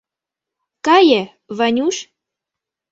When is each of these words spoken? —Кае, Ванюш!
—Кае, 0.85 1.21
Ванюш! 1.57 1.97